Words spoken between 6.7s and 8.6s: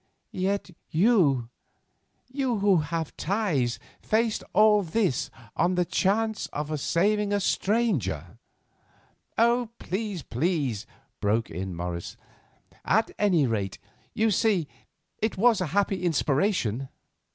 saving a stranger."